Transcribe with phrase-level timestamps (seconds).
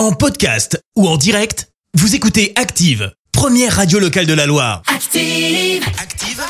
[0.00, 4.80] En podcast ou en direct, vous écoutez Active, première radio locale de la Loire.
[4.86, 5.84] Active.
[6.00, 6.42] Active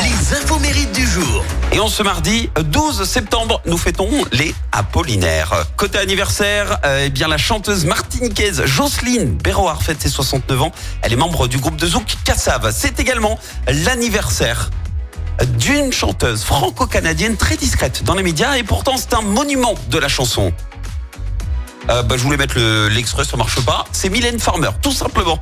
[0.00, 1.44] Les infos mérites du jour.
[1.72, 5.66] Et en ce mardi 12 septembre, nous fêtons les Apollinaires.
[5.76, 10.72] Côté anniversaire, euh, eh bien la chanteuse martiniquaise Jocelyne Béroard fête ses 69 ans.
[11.02, 12.72] Elle est membre du groupe de Zouk Kassav.
[12.74, 13.38] C'est également
[13.68, 14.70] l'anniversaire
[15.58, 20.08] d'une chanteuse franco-canadienne très discrète dans les médias et pourtant c'est un monument de la
[20.08, 20.54] chanson.
[21.90, 23.84] Euh, bah, je voulais mettre le- l'extrait, ça marche pas.
[23.92, 25.38] C'est Mylène Farmer, tout simplement.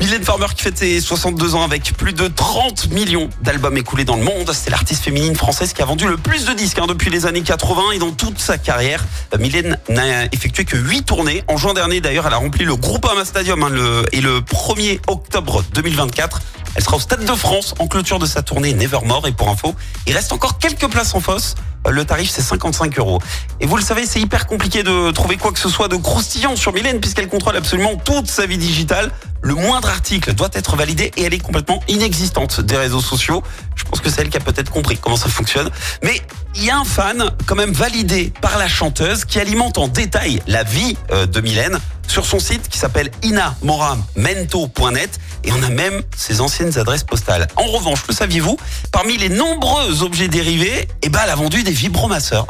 [0.00, 4.16] Mylène Farmer qui fête ses 62 ans avec plus de 30 millions d'albums écoulés dans
[4.16, 4.50] le monde.
[4.52, 7.42] C'est l'artiste féminine française qui a vendu le plus de disques hein, depuis les années
[7.42, 9.04] 80 et dans toute sa carrière.
[9.34, 11.44] Euh, Mylène n'a effectué que 8 tournées.
[11.48, 15.00] En juin dernier, d'ailleurs, elle a rempli le Groupama Stadium hein, le, et le 1er
[15.06, 16.40] octobre 2024.
[16.76, 19.26] Elle sera au Stade de France en clôture de sa tournée Nevermore.
[19.26, 19.74] Et pour info,
[20.06, 21.54] il reste encore quelques places en fosse.
[21.86, 23.18] Euh, Le tarif, c'est 55 euros.
[23.60, 26.54] Et vous le savez, c'est hyper compliqué de trouver quoi que ce soit de croustillant
[26.54, 29.10] sur Mylène puisqu'elle contrôle absolument toute sa vie digitale.
[29.40, 33.42] Le moindre article doit être validé et elle est complètement inexistante des réseaux sociaux.
[33.74, 35.70] Je pense que c'est elle qui a peut-être compris comment ça fonctionne.
[36.02, 36.20] Mais
[36.56, 40.42] il y a un fan quand même validé par la chanteuse qui alimente en détail
[40.46, 41.78] la vie euh, de Mylène
[42.16, 47.46] sur son site qui s'appelle inamoramento.net et on a même ses anciennes adresses postales.
[47.56, 48.56] En revanche, le saviez-vous,
[48.90, 52.46] parmi les nombreux objets dérivés, eh ben, elle a vendu des vibromasseurs.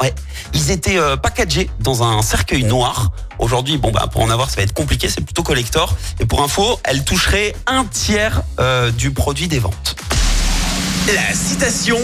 [0.53, 3.11] Ils étaient euh, packagés dans un cercueil noir.
[3.39, 5.97] Aujourd'hui, bon bah pour en avoir, ça va être compliqué, c'est plutôt collector.
[6.21, 9.97] Et pour info, elle toucherait un tiers euh, du produit des ventes.
[11.13, 11.97] La citation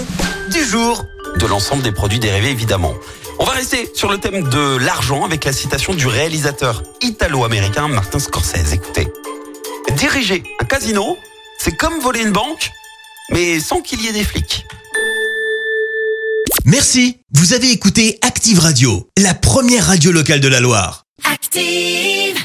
[0.51, 1.01] du jour.
[1.39, 2.93] de l'ensemble des produits dérivés évidemment.
[3.39, 8.19] On va rester sur le thème de l'argent avec la citation du réalisateur italo-américain Martin
[8.19, 8.73] Scorsese.
[8.73, 9.07] Écoutez,
[9.97, 11.17] diriger un casino,
[11.57, 12.69] c'est comme voler une banque,
[13.31, 14.65] mais sans qu'il y ait des flics.
[16.65, 17.17] Merci.
[17.33, 21.05] Vous avez écouté Active Radio, la première radio locale de la Loire.
[21.23, 22.42] Active.